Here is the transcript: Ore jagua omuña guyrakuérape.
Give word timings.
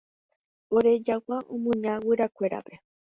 Ore 0.75 0.93
jagua 1.05 1.37
omuña 1.53 1.93
guyrakuérape. 2.03 2.75